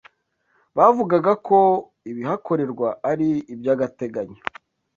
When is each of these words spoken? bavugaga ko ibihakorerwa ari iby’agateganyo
bavugaga 0.77 1.31
ko 1.47 1.59
ibihakorerwa 2.11 2.89
ari 3.11 3.29
iby’agateganyo 3.53 4.41